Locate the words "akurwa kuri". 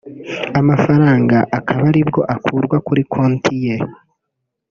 2.35-3.01